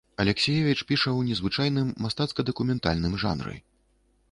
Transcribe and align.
Алексіевіч 0.21 0.77
піша 0.91 1.09
ў 1.17 1.27
незвычайным 1.27 1.93
мастацка-дакументальным 2.07 3.13
жанры. 3.25 3.55